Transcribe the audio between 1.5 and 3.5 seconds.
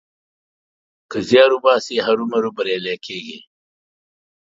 وباسې؛ هرو مرو بريالی کېږې.